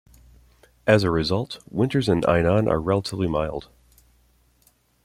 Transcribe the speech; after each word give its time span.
As 0.87 1.03
a 1.03 1.11
result, 1.11 1.59
winters 1.69 2.09
in 2.09 2.21
Ainan 2.21 2.67
are 2.67 2.79
relatively 2.81 3.27
mild. 3.27 3.69